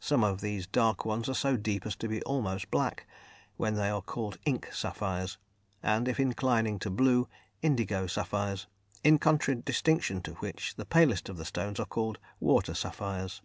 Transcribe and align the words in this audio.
Some 0.00 0.24
of 0.24 0.40
these 0.40 0.66
dark 0.66 1.04
ones 1.04 1.28
are 1.28 1.34
so 1.34 1.56
deep 1.56 1.86
as 1.86 1.94
to 1.98 2.08
be 2.08 2.20
almost 2.24 2.68
black, 2.68 3.06
when 3.56 3.74
they 3.76 3.88
are 3.90 4.02
called 4.02 4.36
"ink" 4.44 4.68
sapphires, 4.72 5.38
and 5.84 6.08
if 6.08 6.18
inclining 6.18 6.80
to 6.80 6.90
blue, 6.90 7.28
"indigo" 7.62 8.08
sapphires, 8.08 8.66
in 9.04 9.20
contradistinction 9.20 10.20
to 10.22 10.32
which 10.42 10.74
the 10.74 10.84
palest 10.84 11.28
of 11.28 11.36
the 11.36 11.44
stones 11.44 11.78
are 11.78 11.86
called 11.86 12.18
"water" 12.40 12.74
sapphires. 12.74 13.40